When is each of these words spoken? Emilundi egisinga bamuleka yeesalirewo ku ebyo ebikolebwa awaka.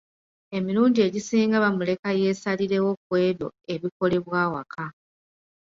Emilundi 0.57 0.99
egisinga 1.07 1.57
bamuleka 1.63 2.07
yeesalirewo 2.19 2.91
ku 3.05 3.13
ebyo 3.27 3.47
ebikolebwa 3.73 4.35
awaka. 4.45 4.85